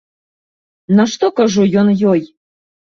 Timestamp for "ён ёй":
1.85-2.21